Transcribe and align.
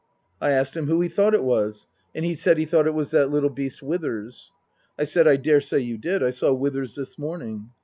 I 0.41 0.49
asked 0.49 0.75
him 0.75 0.87
who 0.87 0.99
he 1.01 1.09
thought 1.09 1.35
it 1.35 1.43
was, 1.43 1.85
and 2.15 2.25
he 2.25 2.33
said 2.33 2.57
he 2.57 2.65
thought 2.65 2.87
it 2.87 2.95
was 2.95 3.11
that 3.11 3.29
little 3.29 3.51
beast 3.51 3.83
Withers. 3.83 4.51
I 4.97 5.03
said," 5.03 5.27
I 5.27 5.35
daresay 5.35 5.77
you 5.81 5.99
did. 5.99 6.23
I 6.23 6.31
saw 6.31 6.51
Withers 6.53 6.95
this 6.95 7.19
morning." 7.19 7.69